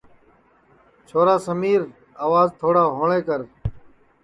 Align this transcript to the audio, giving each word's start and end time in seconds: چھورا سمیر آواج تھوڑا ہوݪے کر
چھورا 1.07 1.35
سمیر 1.45 1.81
آواج 2.25 2.49
تھوڑا 2.59 2.83
ہوݪے 2.95 3.19
کر 3.27 3.41